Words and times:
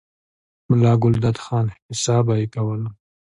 ملا 0.69 0.93
ګلداد 1.01 1.37
خان، 1.43 1.65
حساب 1.87 2.23
به 2.27 2.33
ئې 2.39 2.47
کولو، 2.53 2.89